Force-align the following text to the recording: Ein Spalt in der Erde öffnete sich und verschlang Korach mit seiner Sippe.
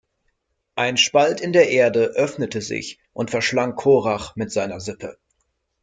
Ein 0.73 0.97
Spalt 0.97 1.41
in 1.41 1.53
der 1.53 1.69
Erde 1.69 2.13
öffnete 2.15 2.59
sich 2.59 2.99
und 3.13 3.29
verschlang 3.29 3.75
Korach 3.75 4.35
mit 4.35 4.51
seiner 4.51 4.79
Sippe. 4.79 5.19